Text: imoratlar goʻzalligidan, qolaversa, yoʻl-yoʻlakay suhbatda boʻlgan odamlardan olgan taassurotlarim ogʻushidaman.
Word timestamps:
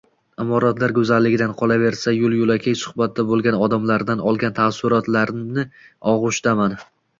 imoratlar 0.43 0.93
goʻzalligidan, 0.97 1.53
qolaversa, 1.59 2.13
yoʻl-yoʻlakay 2.15 2.79
suhbatda 2.85 3.27
boʻlgan 3.33 3.59
odamlardan 3.67 4.25
olgan 4.33 4.57
taassurotlarim 4.63 5.47
ogʻushidaman. 6.17 6.79